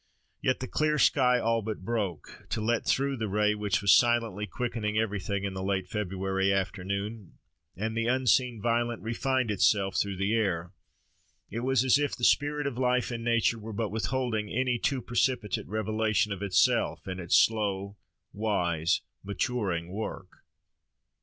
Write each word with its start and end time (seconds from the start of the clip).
Yet 0.41 0.61
the 0.61 0.67
clear 0.67 0.97
sky 0.97 1.37
all 1.37 1.61
but 1.61 1.85
broke 1.85 2.47
to 2.49 2.59
let 2.59 2.87
through 2.87 3.17
the 3.17 3.27
ray 3.27 3.53
which 3.53 3.83
was 3.83 3.93
silently 3.93 4.47
quickening 4.47 4.97
everything 4.97 5.43
in 5.43 5.53
the 5.53 5.61
late 5.61 5.87
February 5.87 6.51
afternoon, 6.51 7.33
and 7.75 7.95
the 7.95 8.07
unseen 8.07 8.59
violet 8.59 8.99
refined 8.99 9.51
itself 9.51 9.95
through 9.99 10.15
the 10.15 10.33
air. 10.33 10.71
It 11.51 11.59
was 11.59 11.83
as 11.85 11.99
if 11.99 12.15
the 12.15 12.23
spirit 12.23 12.65
of 12.65 12.79
life 12.79 13.11
in 13.11 13.23
nature 13.23 13.59
were 13.59 13.73
but 13.73 13.89
withholding 13.91 14.49
any 14.49 14.79
too 14.79 15.03
precipitate 15.03 15.67
revelation 15.67 16.31
of 16.31 16.41
itself, 16.41 17.07
in 17.07 17.19
its 17.19 17.35
slow, 17.37 17.95
wise, 18.33 19.01
maturing 19.23 19.91
work. 19.91 20.43